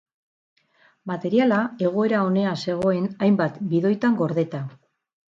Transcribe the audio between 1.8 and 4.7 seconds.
egoera onean zegoen, hainbat bidoitan gordeta.